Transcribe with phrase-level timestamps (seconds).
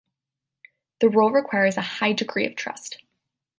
[1.01, 3.03] The role requires a high degree of trust.